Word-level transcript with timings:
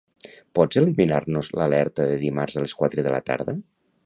Pots 0.59 0.79
eliminar-nos 0.81 1.51
l'alerta 1.59 2.09
de 2.13 2.17
dimarts 2.25 2.59
a 2.59 2.65
les 2.65 2.77
quatre 2.81 3.09
de 3.11 3.15
la 3.19 3.23
tarda? 3.31 3.57